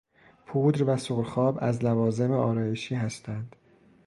[0.45, 3.55] پودر و سرخاب از لوازم آرایشی هستند.